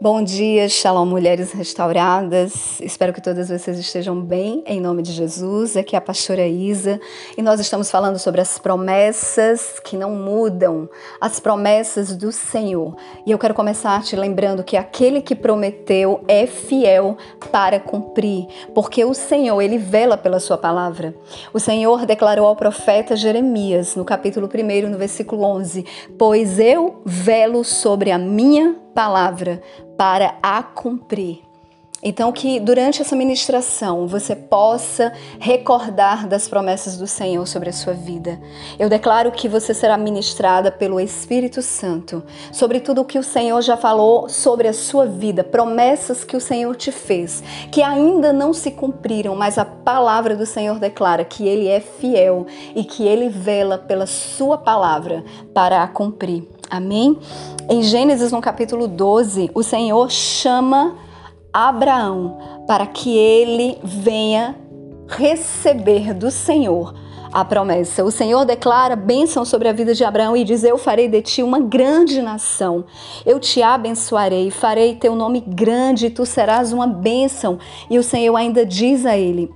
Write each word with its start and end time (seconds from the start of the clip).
Bom 0.00 0.22
dia, 0.22 0.68
Shalom 0.68 1.06
Mulheres 1.06 1.50
Restauradas. 1.50 2.80
Espero 2.80 3.12
que 3.12 3.20
todas 3.20 3.48
vocês 3.48 3.76
estejam 3.76 4.20
bem, 4.20 4.62
em 4.64 4.80
nome 4.80 5.02
de 5.02 5.10
Jesus. 5.10 5.76
Aqui 5.76 5.96
é 5.96 5.98
a 5.98 6.00
pastora 6.00 6.46
Isa 6.46 7.00
e 7.36 7.42
nós 7.42 7.58
estamos 7.58 7.90
falando 7.90 8.16
sobre 8.16 8.40
as 8.40 8.60
promessas 8.60 9.80
que 9.80 9.96
não 9.96 10.14
mudam, 10.14 10.88
as 11.20 11.40
promessas 11.40 12.14
do 12.14 12.30
Senhor. 12.30 12.94
E 13.26 13.32
eu 13.32 13.38
quero 13.40 13.54
começar 13.54 14.00
te 14.04 14.14
lembrando 14.14 14.62
que 14.62 14.76
aquele 14.76 15.20
que 15.20 15.34
prometeu 15.34 16.22
é 16.28 16.46
fiel 16.46 17.18
para 17.50 17.80
cumprir, 17.80 18.46
porque 18.72 19.04
o 19.04 19.12
Senhor, 19.12 19.60
ele 19.60 19.78
vela 19.78 20.16
pela 20.16 20.38
sua 20.38 20.56
palavra. 20.56 21.12
O 21.52 21.58
Senhor 21.58 22.06
declarou 22.06 22.46
ao 22.46 22.54
profeta 22.54 23.16
Jeremias, 23.16 23.96
no 23.96 24.04
capítulo 24.04 24.48
1, 24.48 24.88
no 24.88 24.96
versículo 24.96 25.42
11: 25.42 25.84
Pois 26.16 26.60
eu 26.60 27.02
velo 27.04 27.64
sobre 27.64 28.12
a 28.12 28.18
minha 28.18 28.76
palavra 28.98 29.62
para 29.96 30.34
a 30.42 30.60
cumprir. 30.60 31.44
Então, 32.02 32.32
que 32.32 32.58
durante 32.58 33.00
essa 33.00 33.14
ministração 33.14 34.08
você 34.08 34.34
possa 34.34 35.12
recordar 35.38 36.26
das 36.26 36.48
promessas 36.48 36.96
do 36.96 37.06
Senhor 37.06 37.46
sobre 37.46 37.68
a 37.68 37.72
sua 37.72 37.92
vida. 37.92 38.40
Eu 38.76 38.88
declaro 38.88 39.30
que 39.30 39.48
você 39.48 39.72
será 39.72 39.96
ministrada 39.96 40.72
pelo 40.72 40.98
Espírito 40.98 41.62
Santo 41.62 42.24
sobre 42.52 42.80
tudo 42.80 43.02
o 43.02 43.04
que 43.04 43.20
o 43.20 43.22
Senhor 43.22 43.62
já 43.62 43.76
falou 43.76 44.28
sobre 44.28 44.66
a 44.66 44.72
sua 44.72 45.06
vida, 45.06 45.44
promessas 45.44 46.24
que 46.24 46.36
o 46.36 46.40
Senhor 46.40 46.74
te 46.74 46.90
fez, 46.90 47.40
que 47.70 47.84
ainda 47.84 48.32
não 48.32 48.52
se 48.52 48.72
cumpriram, 48.72 49.36
mas 49.36 49.58
a 49.58 49.64
palavra 49.64 50.34
do 50.34 50.44
Senhor 50.44 50.80
declara 50.80 51.24
que 51.24 51.46
Ele 51.46 51.68
é 51.68 51.78
fiel 51.78 52.48
e 52.74 52.82
que 52.82 53.06
Ele 53.06 53.28
vela 53.28 53.78
pela 53.78 54.06
sua 54.06 54.58
palavra 54.58 55.24
para 55.54 55.84
a 55.84 55.86
cumprir. 55.86 56.57
Amém? 56.70 57.18
Em 57.68 57.82
Gênesis, 57.82 58.30
no 58.30 58.40
capítulo 58.40 58.86
12, 58.86 59.50
o 59.54 59.62
Senhor 59.62 60.10
chama 60.10 60.96
Abraão 61.52 62.38
para 62.66 62.86
que 62.86 63.16
ele 63.16 63.78
venha 63.82 64.54
receber 65.08 66.12
do 66.12 66.30
Senhor 66.30 66.94
a 67.32 67.44
promessa. 67.44 68.04
O 68.04 68.10
Senhor 68.10 68.44
declara 68.44 68.96
bênção 68.96 69.44
sobre 69.44 69.68
a 69.68 69.72
vida 69.72 69.94
de 69.94 70.04
Abraão 70.04 70.36
e 70.36 70.44
diz: 70.44 70.64
Eu 70.64 70.78
farei 70.78 71.08
de 71.08 71.22
ti 71.22 71.42
uma 71.42 71.60
grande 71.60 72.20
nação. 72.20 72.84
Eu 73.24 73.38
te 73.40 73.62
abençoarei, 73.62 74.50
farei 74.50 74.94
teu 74.94 75.14
nome 75.14 75.40
grande 75.40 76.10
tu 76.10 76.24
serás 76.26 76.72
uma 76.72 76.86
bênção. 76.86 77.58
E 77.88 77.98
o 77.98 78.02
Senhor 78.02 78.36
ainda 78.36 78.64
diz 78.64 79.06
a 79.06 79.16
ele: 79.16 79.50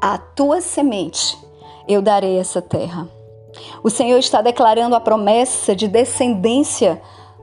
A 0.00 0.18
tua 0.18 0.60
semente 0.60 1.36
eu 1.86 2.00
darei 2.00 2.38
essa 2.38 2.62
terra. 2.62 3.08
O 3.82 3.90
Senhor 3.90 4.18
está 4.18 4.40
declarando 4.40 4.94
a 4.94 5.00
promessa 5.00 5.74
de 5.74 5.88
descendência 5.88 7.00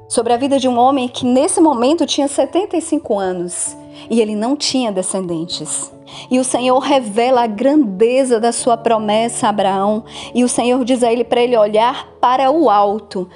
sobre 0.07 0.33
a 0.33 0.37
vida 0.37 0.59
de 0.59 0.67
um 0.67 0.77
homem 0.77 1.07
que 1.07 1.25
nesse 1.25 1.61
momento 1.61 2.05
tinha 2.05 2.27
75 2.27 3.17
anos 3.17 3.77
e 4.09 4.19
ele 4.19 4.35
não 4.35 4.55
tinha 4.55 4.91
descendentes. 4.91 5.91
E 6.29 6.39
o 6.39 6.43
Senhor 6.43 6.79
revela 6.79 7.43
a 7.43 7.47
grandeza 7.47 8.39
da 8.39 8.51
sua 8.51 8.75
promessa 8.75 9.47
a 9.47 9.49
Abraão, 9.49 10.03
e 10.35 10.43
o 10.43 10.49
Senhor 10.49 10.83
diz 10.83 11.03
a 11.03 11.11
ele 11.11 11.23
para 11.23 11.41
ele 11.41 11.55
olhar 11.55 12.07
para 12.19 12.51
o 12.51 12.69
alto 12.69 13.29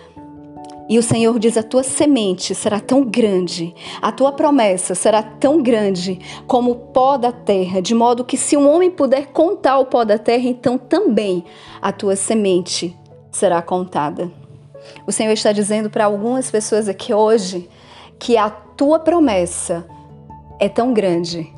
e 0.88 1.00
o 1.00 1.04
Senhor 1.04 1.38
diz: 1.40 1.58
A 1.58 1.64
tua 1.64 1.84
semente 1.84 2.54
será 2.54 2.80
tão 2.80 3.04
grande, 3.04 3.74
a 4.02 4.12
tua 4.12 4.32
promessa 4.32 4.94
será 4.94 5.24
tão 5.24 5.62
grande 5.62 6.20
como 6.46 6.72
o 6.72 6.76
pó 6.76 7.18
da 7.18 7.32
terra, 7.32 7.82
de 7.82 7.96
modo 7.96 8.24
que 8.24 8.38
se 8.38 8.56
um 8.56 8.70
homem 8.70 8.92
puder 8.92 9.28
contar 9.28 9.80
o 9.80 9.86
pó 9.86 10.04
da 10.04 10.18
terra, 10.18 10.48
então 10.48 10.78
também 10.78 11.44
a 11.82 11.92
tua 11.92 12.16
semente 12.16 12.96
será 13.32 13.62
contada. 13.62 14.32
O 15.08 15.12
Senhor 15.12 15.32
está 15.32 15.52
dizendo 15.52 15.90
para 15.90 16.06
algumas 16.06 16.52
pessoas 16.52 16.88
aqui 16.88 17.14
hoje 17.14 17.68
que 18.20 18.38
a 18.38 18.50
tua 18.50 19.00
promessa 19.00 19.86
é 20.60 20.70
tão 20.70 20.94
grande 20.94 21.55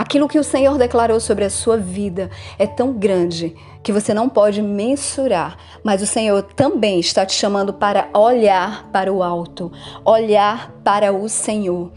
Aquilo 0.00 0.28
que 0.28 0.38
o 0.38 0.42
Senhor 0.42 0.78
declarou 0.78 1.20
sobre 1.20 1.44
a 1.44 1.50
sua 1.50 1.76
vida 1.76 2.30
é 2.58 2.66
tão 2.66 2.90
grande 2.90 3.54
que 3.82 3.92
você 3.92 4.14
não 4.14 4.30
pode 4.30 4.62
mensurar, 4.62 5.58
mas 5.84 6.00
o 6.00 6.06
Senhor 6.06 6.42
também 6.42 6.98
está 6.98 7.26
te 7.26 7.34
chamando 7.34 7.74
para 7.74 8.08
olhar 8.14 8.88
para 8.90 9.12
o 9.12 9.22
alto, 9.22 9.70
olhar 10.02 10.72
para 10.82 11.12
o 11.12 11.28
Senhor. 11.28 11.92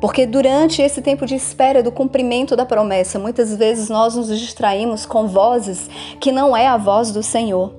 Porque 0.00 0.26
durante 0.26 0.82
esse 0.82 1.00
tempo 1.00 1.24
de 1.24 1.36
espera 1.36 1.84
do 1.84 1.92
cumprimento 1.92 2.56
da 2.56 2.66
promessa, 2.66 3.16
muitas 3.16 3.54
vezes 3.54 3.88
nós 3.88 4.16
nos 4.16 4.26
distraímos 4.26 5.06
com 5.06 5.28
vozes 5.28 5.88
que 6.18 6.32
não 6.32 6.56
é 6.56 6.66
a 6.66 6.76
voz 6.76 7.12
do 7.12 7.22
Senhor. 7.22 7.76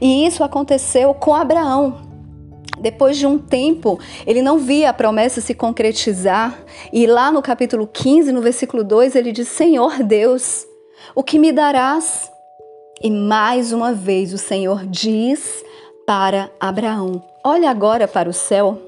E 0.00 0.24
isso 0.24 0.44
aconteceu 0.44 1.12
com 1.14 1.34
Abraão. 1.34 2.09
Depois 2.80 3.18
de 3.18 3.26
um 3.26 3.38
tempo, 3.38 4.00
ele 4.26 4.40
não 4.40 4.58
via 4.58 4.90
a 4.90 4.94
promessa 4.94 5.40
se 5.40 5.54
concretizar, 5.54 6.58
e 6.92 7.06
lá 7.06 7.30
no 7.30 7.42
capítulo 7.42 7.86
15, 7.86 8.32
no 8.32 8.40
versículo 8.40 8.82
2, 8.82 9.14
ele 9.14 9.32
diz: 9.32 9.48
Senhor 9.48 10.02
Deus, 10.02 10.66
o 11.14 11.22
que 11.22 11.38
me 11.38 11.52
darás? 11.52 12.30
E 13.02 13.10
mais 13.10 13.72
uma 13.72 13.92
vez 13.92 14.32
o 14.32 14.38
Senhor 14.38 14.86
diz 14.86 15.64
para 16.06 16.50
Abraão: 16.58 17.22
Olha 17.44 17.70
agora 17.70 18.08
para 18.08 18.28
o 18.28 18.32
céu. 18.32 18.78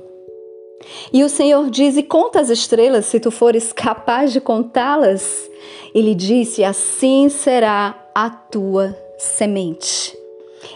E 1.13 1.23
o 1.23 1.29
Senhor 1.29 1.71
diz: 1.71 1.97
E 1.97 2.03
conta 2.03 2.41
as 2.41 2.51
estrelas, 2.51 3.07
se 3.07 3.21
tu 3.21 3.31
fores 3.31 3.73
capaz 3.73 4.33
de 4.33 4.41
contá-las. 4.41 5.51
Ele 5.95 6.15
disse: 6.15 6.65
Assim 6.65 7.29
será 7.29 7.95
a 8.15 8.31
tua 8.31 8.97
semente. 9.19 10.22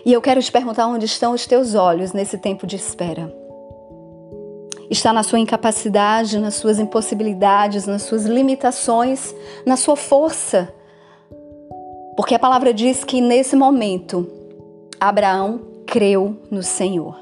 E 0.04 0.12
eu 0.12 0.20
quero 0.20 0.42
te 0.42 0.50
perguntar 0.50 0.86
onde 0.86 1.04
estão 1.04 1.32
os 1.32 1.46
teus 1.46 1.74
olhos 1.74 2.12
nesse 2.12 2.38
tempo 2.38 2.66
de 2.66 2.76
espera. 2.76 3.32
Está 4.88 5.12
na 5.12 5.22
sua 5.22 5.38
incapacidade, 5.38 6.38
nas 6.38 6.54
suas 6.54 6.78
impossibilidades, 6.78 7.86
nas 7.86 8.02
suas 8.02 8.24
limitações, 8.24 9.34
na 9.64 9.76
sua 9.76 9.96
força. 9.96 10.72
Porque 12.16 12.34
a 12.34 12.38
palavra 12.38 12.72
diz 12.72 13.02
que 13.02 13.20
nesse 13.20 13.56
momento 13.56 14.30
Abraão 15.00 15.60
creu 15.86 16.36
no 16.50 16.62
Senhor. 16.62 17.16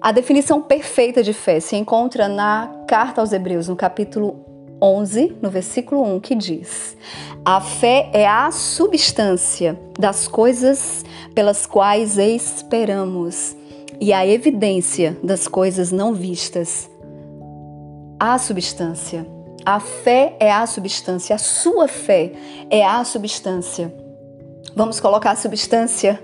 A 0.00 0.12
definição 0.12 0.62
perfeita 0.62 1.22
de 1.22 1.32
fé 1.32 1.60
se 1.60 1.76
encontra 1.76 2.26
na 2.26 2.70
carta 2.88 3.20
aos 3.20 3.32
Hebreus, 3.32 3.68
no 3.68 3.76
capítulo 3.76 4.49
11, 4.80 5.36
no 5.42 5.50
versículo 5.50 6.02
1, 6.16 6.20
que 6.20 6.34
diz: 6.34 6.96
A 7.44 7.60
fé 7.60 8.10
é 8.12 8.26
a 8.26 8.50
substância 8.50 9.78
das 9.98 10.26
coisas 10.26 11.04
pelas 11.34 11.66
quais 11.66 12.16
esperamos 12.18 13.56
e 14.00 14.12
a 14.12 14.26
evidência 14.26 15.16
das 15.22 15.46
coisas 15.46 15.92
não 15.92 16.14
vistas. 16.14 16.90
A 18.18 18.38
substância. 18.38 19.26
A 19.64 19.78
fé 19.78 20.36
é 20.40 20.50
a 20.50 20.66
substância, 20.66 21.36
a 21.36 21.38
sua 21.38 21.86
fé 21.86 22.32
é 22.70 22.84
a 22.84 23.04
substância. 23.04 23.94
Vamos 24.74 25.00
colocar 25.00 25.32
a 25.32 25.36
substância 25.36 26.20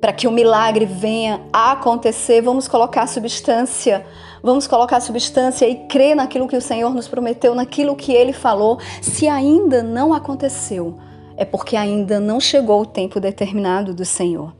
para 0.00 0.12
que 0.12 0.28
o 0.28 0.30
milagre 0.30 0.84
venha 0.84 1.40
a 1.52 1.72
acontecer, 1.72 2.40
vamos 2.40 2.68
colocar 2.68 3.06
substância 3.06 4.04
Vamos 4.46 4.68
colocar 4.68 5.00
substância 5.00 5.68
e 5.68 5.74
crer 5.88 6.14
naquilo 6.14 6.46
que 6.46 6.56
o 6.56 6.60
Senhor 6.60 6.94
nos 6.94 7.08
prometeu, 7.08 7.52
naquilo 7.52 7.96
que 7.96 8.12
ele 8.12 8.32
falou. 8.32 8.78
Se 9.02 9.26
ainda 9.26 9.82
não 9.82 10.14
aconteceu, 10.14 10.96
é 11.36 11.44
porque 11.44 11.76
ainda 11.76 12.20
não 12.20 12.38
chegou 12.38 12.82
o 12.82 12.86
tempo 12.86 13.18
determinado 13.18 13.92
do 13.92 14.04
Senhor. 14.04 14.54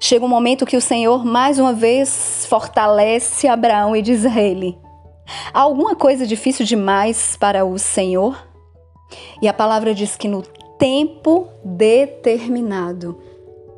Chega 0.00 0.24
um 0.24 0.28
momento 0.28 0.66
que 0.66 0.76
o 0.76 0.80
Senhor 0.80 1.24
mais 1.24 1.60
uma 1.60 1.72
vez 1.72 2.44
fortalece 2.48 3.46
Abraão 3.46 3.94
e 3.94 4.02
diz 4.02 4.26
a 4.26 4.40
ele: 4.40 4.76
Há 5.52 5.60
alguma 5.60 5.94
coisa 5.94 6.26
difícil 6.26 6.66
demais 6.66 7.36
para 7.36 7.64
o 7.64 7.78
Senhor? 7.78 8.36
E 9.40 9.46
a 9.46 9.52
palavra 9.52 9.94
diz 9.94 10.16
que 10.16 10.26
no 10.26 10.42
tempo 10.76 11.46
determinado, 11.64 13.16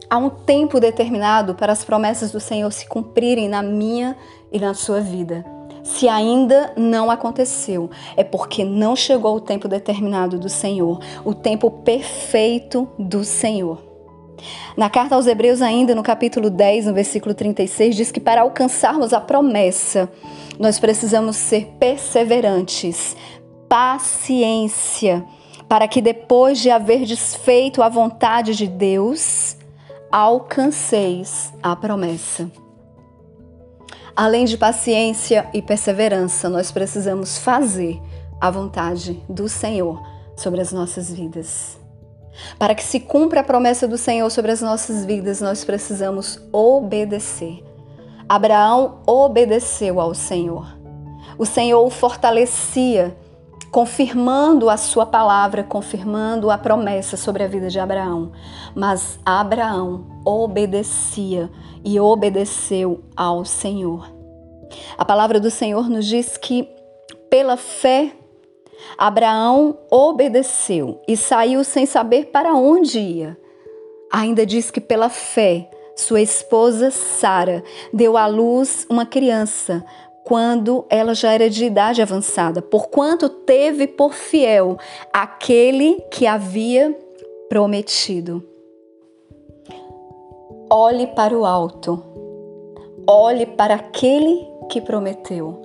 há 0.09 0.19
um 0.19 0.31
tempo 0.31 0.81
determinado 0.81 1.55
para 1.55 1.73
as 1.73 1.85
promessas 1.85 2.33
do 2.33 2.41
Senhor 2.41 2.71
se 2.73 2.89
cumprirem 2.89 3.49
na 3.49 3.63
minha 3.63 4.17
e 4.51 4.59
na 4.59 4.75
sua 4.75 5.01
vida. 5.01 5.45
Se 5.83 6.09
ainda 6.09 6.73
não 6.77 7.11
aconteceu, 7.11 7.89
é 8.17 8.25
porque 8.25 8.65
não 8.65 8.97
chegou 8.97 9.37
o 9.37 9.41
tempo 9.41 9.69
determinado 9.69 10.39
do 10.39 10.49
Senhor, 10.49 11.01
o 11.25 11.33
tempo 11.33 11.71
perfeito 11.71 12.89
do 12.99 13.23
Senhor. 13.23 13.87
Na 14.77 14.91
carta 14.91 15.15
aos 15.15 15.29
Hebreus, 15.29 15.63
ainda 15.63 15.95
no 15.95 16.03
capítulo 16.03 16.51
10, 16.51 16.87
no 16.87 16.93
versículo 16.93 17.35
36, 17.35 17.95
diz 17.95 18.13
que 18.13 18.21
para 18.21 18.43
alcançarmos 18.43 19.13
a 19.13 19.21
promessa, 19.21 20.11
nós 20.59 20.81
precisamos 20.81 21.37
ser 21.37 21.77
perseverantes, 21.79 23.17
paciência, 23.69 25.25
para 25.69 25.87
que 25.87 26.01
depois 26.01 26.59
de 26.59 26.69
haver 26.69 27.05
desfeito 27.05 27.81
a 27.81 27.89
vontade 27.89 28.57
de 28.57 28.67
Deus, 28.67 29.46
alcanceis 30.11 31.53
a 31.63 31.75
promessa. 31.75 32.51
Além 34.15 34.47
de 34.47 34.57
paciência 34.57 35.49
e 35.53 35.61
perseverança, 35.61 36.49
nós 36.49 36.73
precisamos 36.73 37.37
fazer 37.37 38.01
a 38.41 38.51
vontade 38.51 39.23
do 39.29 39.49
Senhor 39.49 40.03
sobre 40.37 40.61
as 40.61 40.73
nossas 40.73 41.13
vidas. 41.13 41.79
Para 42.59 42.75
que 42.75 42.83
se 42.83 43.01
cumpra 43.01 43.41
a 43.41 43.45
promessa 43.45 43.87
do 43.89 43.99
Senhor 43.99 44.31
sobre 44.31 44.53
as 44.53 44.61
nossas 44.61 45.05
vidas, 45.05 45.41
nós 45.41 45.65
precisamos 45.65 46.41
obedecer. 46.53 47.63
Abraão 48.29 49.01
obedeceu 49.07 50.01
ao 50.01 50.15
Senhor. 50.15 50.67
o 51.39 51.45
Senhor 51.45 51.85
o 51.85 51.91
fortalecia, 51.91 53.17
confirmando 53.77 54.71
a 54.71 54.79
sua 54.79 55.05
palavra, 55.05 55.63
confirmando 55.63 56.51
a 56.51 56.57
promessa 56.57 57.15
sobre 57.15 57.45
a 57.45 57.47
vida 57.47 57.69
de 57.69 57.79
Abraão. 57.79 58.33
Mas 58.75 59.19
Abraão 59.23 60.07
obedecia 60.25 61.51
e 61.85 62.01
obedeceu 62.01 63.05
ao 63.15 63.45
Senhor. 63.45 64.11
A 64.97 65.05
palavra 65.05 65.39
do 65.39 65.51
Senhor 65.51 65.91
nos 65.91 66.07
diz 66.07 66.39
que 66.39 66.67
pela 67.29 67.59
fé 67.59 68.13
Abraão 68.97 69.77
obedeceu 69.91 71.03
e 71.07 71.15
saiu 71.15 71.63
sem 71.63 71.85
saber 71.85 72.31
para 72.33 72.55
onde 72.55 72.99
ia. 72.99 73.39
Ainda 74.11 74.47
diz 74.47 74.71
que 74.71 74.81
pela 74.81 75.11
fé 75.11 75.69
sua 75.95 76.23
esposa 76.23 76.91
Sara 76.91 77.63
deu 77.93 78.17
à 78.17 78.27
luz 78.27 78.87
uma 78.89 79.05
criança 79.05 79.85
quando 80.27 80.85
ela 80.91 81.15
já 81.15 81.33
era 81.33 81.49
de 81.49 81.65
idade 81.65 82.03
avançada, 82.03 82.61
porquanto 82.61 83.29
teve 83.29 83.87
por 83.87 84.13
fiel 84.13 84.77
aquele 85.13 86.01
que 86.11 86.27
havia 86.27 86.99
prometido. 87.49 88.43
Olhe 90.69 91.07
para 91.07 91.33
o 91.33 91.47
alto, 91.47 92.03
olhe 93.09 93.47
para 93.47 93.77
aquele 93.77 94.45
que 94.69 94.81
prometeu. 94.81 95.63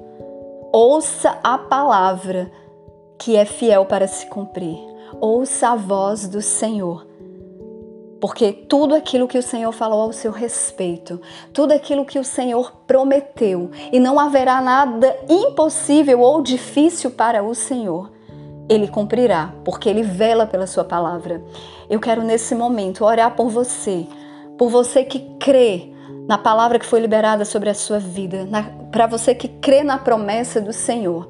Ouça 0.72 1.40
a 1.44 1.58
palavra 1.58 2.52
que 3.18 3.36
é 3.36 3.46
fiel 3.46 3.88
para 3.88 4.08
se 4.08 4.28
cumprir. 4.28 4.78
Ouça 5.20 5.70
a 5.70 5.76
voz 5.76 6.28
do 6.28 6.40
Senhor 6.40 7.08
porque 8.22 8.54
tudo 8.54 8.94
aquilo 8.94 9.28
que 9.28 9.38
o 9.40 9.42
Senhor 9.42 9.72
falou 9.72 10.00
ao 10.02 10.14
seu 10.14 10.32
respeito, 10.32 11.20
tudo 11.52 11.72
aquilo 11.74 12.06
que 12.06 12.20
o 12.20 12.24
Senhor 12.24 12.72
prometeu, 12.86 13.72
e 13.92 14.00
não 14.00 14.20
haverá 14.20 14.62
nada 14.62 15.18
impossível 15.28 16.22
ou 16.22 16.40
difícil 16.44 17.10
para 17.10 17.42
o 17.42 17.56
Senhor, 17.56 18.12
ele 18.70 18.88
cumprirá, 18.88 19.52
porque 19.66 19.90
ele 19.90 20.04
vela 20.04 20.46
pela 20.46 20.68
sua 20.68 20.84
palavra. 20.84 21.44
Eu 21.90 22.00
quero 22.00 22.22
nesse 22.22 22.54
momento 22.54 23.04
orar 23.04 23.36
por 23.36 23.50
você, 23.50 24.06
por 24.56 24.70
você 24.70 25.04
que 25.04 25.20
crê 25.40 25.92
na 26.28 26.38
palavra 26.38 26.78
que 26.78 26.86
foi 26.86 27.00
liberada 27.00 27.44
sobre 27.44 27.72
a 27.72 27.74
sua 27.74 27.98
vida, 27.98 28.48
para 28.92 29.08
você 29.08 29.34
que 29.34 29.48
crê 29.48 29.84
na 29.84 29.98
promessa 29.98 30.62
do 30.62 30.72
Senhor, 30.72 31.28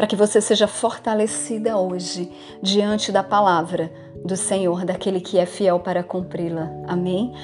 para 0.00 0.06
que 0.06 0.16
você 0.16 0.40
seja 0.40 0.66
fortalecida 0.66 1.76
hoje 1.76 2.32
diante 2.62 3.12
da 3.12 3.22
palavra 3.22 3.92
do 4.24 4.34
Senhor, 4.34 4.82
daquele 4.82 5.20
que 5.20 5.36
é 5.38 5.44
fiel 5.44 5.78
para 5.78 6.02
cumpri-la. 6.02 6.70
Amém? 6.88 7.34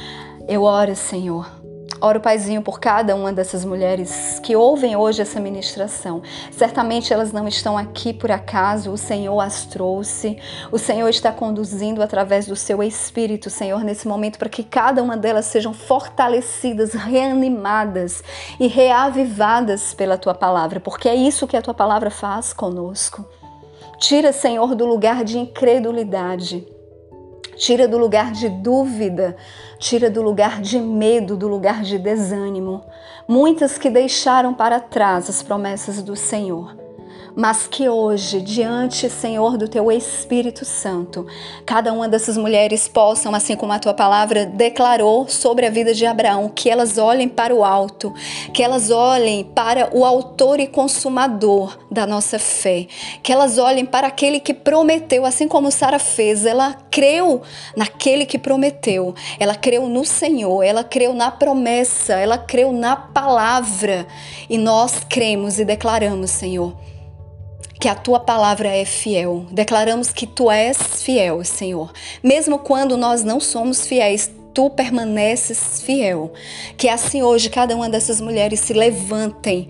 Eu 0.48 0.62
oro, 0.62 0.96
Senhor. 0.96 1.65
Oro, 2.00 2.20
Paizinho, 2.20 2.60
por 2.60 2.78
cada 2.78 3.16
uma 3.16 3.32
dessas 3.32 3.64
mulheres 3.64 4.38
que 4.42 4.54
ouvem 4.54 4.94
hoje 4.96 5.22
essa 5.22 5.40
ministração. 5.40 6.22
Certamente 6.50 7.12
elas 7.12 7.32
não 7.32 7.48
estão 7.48 7.78
aqui 7.78 8.12
por 8.12 8.30
acaso, 8.30 8.90
o 8.90 8.98
Senhor 8.98 9.40
as 9.40 9.64
trouxe. 9.64 10.38
O 10.70 10.78
Senhor 10.78 11.08
está 11.08 11.32
conduzindo 11.32 12.02
através 12.02 12.46
do 12.46 12.54
seu 12.54 12.82
Espírito, 12.82 13.48
Senhor, 13.48 13.82
nesse 13.82 14.06
momento, 14.06 14.38
para 14.38 14.48
que 14.48 14.62
cada 14.62 15.02
uma 15.02 15.16
delas 15.16 15.46
sejam 15.46 15.72
fortalecidas, 15.72 16.92
reanimadas 16.92 18.22
e 18.60 18.66
reavivadas 18.66 19.94
pela 19.94 20.18
tua 20.18 20.34
palavra, 20.34 20.78
porque 20.78 21.08
é 21.08 21.14
isso 21.14 21.46
que 21.46 21.56
a 21.56 21.62
tua 21.62 21.74
palavra 21.74 22.10
faz 22.10 22.52
conosco. 22.52 23.24
Tira, 23.98 24.32
Senhor, 24.32 24.74
do 24.74 24.84
lugar 24.84 25.24
de 25.24 25.38
incredulidade. 25.38 26.66
Tira 27.56 27.88
do 27.88 27.96
lugar 27.96 28.32
de 28.32 28.50
dúvida, 28.50 29.34
tira 29.78 30.10
do 30.10 30.22
lugar 30.22 30.60
de 30.60 30.78
medo, 30.78 31.36
do 31.36 31.48
lugar 31.48 31.82
de 31.82 31.98
desânimo. 31.98 32.84
Muitas 33.28 33.78
que 33.78 33.90
deixaram 33.90 34.54
para 34.54 34.80
trás 34.80 35.28
as 35.28 35.42
promessas 35.42 36.02
do 36.02 36.16
Senhor 36.16 36.85
mas 37.36 37.66
que 37.66 37.86
hoje, 37.86 38.40
diante, 38.40 39.10
Senhor, 39.10 39.58
do 39.58 39.68
teu 39.68 39.92
Espírito 39.92 40.64
Santo, 40.64 41.26
cada 41.66 41.92
uma 41.92 42.08
dessas 42.08 42.38
mulheres 42.38 42.88
possam, 42.88 43.34
assim 43.34 43.54
como 43.54 43.74
a 43.74 43.78
tua 43.78 43.92
palavra 43.92 44.46
declarou 44.46 45.28
sobre 45.28 45.66
a 45.66 45.70
vida 45.70 45.92
de 45.92 46.06
Abraão, 46.06 46.48
que 46.48 46.70
elas 46.70 46.96
olhem 46.96 47.28
para 47.28 47.54
o 47.54 47.62
alto, 47.62 48.14
que 48.54 48.62
elas 48.62 48.90
olhem 48.90 49.44
para 49.44 49.94
o 49.94 50.02
autor 50.02 50.58
e 50.60 50.66
consumador 50.66 51.76
da 51.90 52.06
nossa 52.06 52.38
fé, 52.38 52.86
que 53.22 53.30
elas 53.30 53.58
olhem 53.58 53.84
para 53.84 54.06
aquele 54.06 54.40
que 54.40 54.54
prometeu, 54.54 55.26
assim 55.26 55.46
como 55.46 55.70
Sara 55.70 55.98
fez, 55.98 56.46
ela 56.46 56.72
creu 56.90 57.42
naquele 57.76 58.24
que 58.24 58.38
prometeu, 58.38 59.14
ela 59.38 59.54
creu 59.54 59.86
no 59.90 60.06
Senhor, 60.06 60.62
ela 60.62 60.82
creu 60.82 61.12
na 61.12 61.30
promessa, 61.30 62.14
ela 62.14 62.38
creu 62.38 62.72
na 62.72 62.96
palavra, 62.96 64.06
e 64.48 64.56
nós 64.56 65.04
cremos 65.06 65.58
e 65.58 65.66
declaramos, 65.66 66.30
Senhor, 66.30 66.72
que 67.86 67.90
a 67.90 67.94
tua 67.94 68.18
palavra 68.18 68.68
é 68.68 68.84
fiel. 68.84 69.46
Declaramos 69.52 70.10
que 70.10 70.26
tu 70.26 70.50
és 70.50 70.76
fiel, 70.76 71.44
Senhor. 71.44 71.92
Mesmo 72.20 72.58
quando 72.58 72.96
nós 72.96 73.22
não 73.22 73.38
somos 73.38 73.86
fiéis, 73.86 74.28
tu 74.52 74.68
permaneces 74.68 75.80
fiel. 75.82 76.32
Que 76.76 76.88
assim 76.88 77.22
hoje 77.22 77.48
cada 77.48 77.76
uma 77.76 77.88
dessas 77.88 78.20
mulheres 78.20 78.58
se 78.58 78.72
levantem 78.72 79.68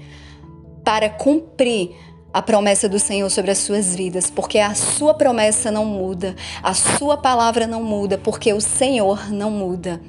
para 0.83 1.11
cumprir 1.11 1.95
a 2.33 2.41
promessa 2.41 2.89
do 2.89 2.99
Senhor 2.99 3.29
sobre 3.29 3.51
as 3.51 3.59
suas 3.59 3.95
vidas, 3.95 4.31
porque 4.31 4.59
a 4.61 4.75
sua 4.75 5.13
promessa 5.13 5.71
não 5.71 5.85
muda, 5.85 6.35
a 6.63 6.73
sua 6.73 7.19
palavra 7.19 7.67
não 7.67 7.83
muda, 7.83 8.17
porque 8.17 8.51
o 8.51 8.63
Senhor 8.63 9.31
não 9.31 9.51
muda. 9.51 10.01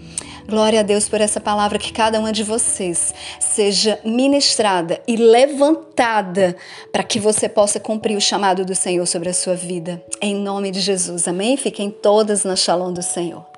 Glória 0.47 0.79
a 0.79 0.83
Deus 0.83 1.09
por 1.09 1.19
essa 1.19 1.41
palavra, 1.41 1.77
que 1.77 1.91
cada 1.91 2.17
uma 2.19 2.31
de 2.31 2.41
vocês 2.41 3.13
seja 3.37 3.99
ministrada 4.05 5.01
e 5.05 5.17
levantada 5.17 6.55
para 6.89 7.03
que 7.03 7.19
você 7.19 7.49
possa 7.49 7.81
cumprir 7.81 8.15
o 8.15 8.21
chamado 8.21 8.63
do 8.63 8.73
Senhor 8.73 9.05
sobre 9.05 9.27
a 9.27 9.33
sua 9.33 9.55
vida. 9.55 10.01
Em 10.21 10.33
nome 10.33 10.71
de 10.71 10.79
Jesus, 10.79 11.27
amém? 11.27 11.57
Fiquem 11.57 11.91
todas 11.91 12.45
na 12.45 12.55
shalom 12.55 12.93
do 12.93 13.03
Senhor. 13.03 13.56